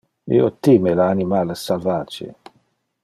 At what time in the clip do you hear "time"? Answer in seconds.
0.67-0.93